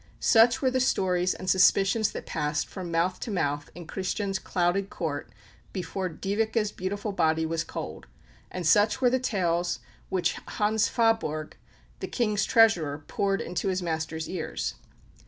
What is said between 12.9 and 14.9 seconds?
poured into his master's ears.